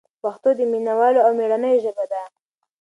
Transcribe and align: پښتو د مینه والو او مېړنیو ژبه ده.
پښتو 0.23 0.49
د 0.57 0.59
مینه 0.71 0.93
والو 0.99 1.19
او 1.25 1.31
مېړنیو 1.39 1.81
ژبه 1.83 2.05
ده. 2.11 2.21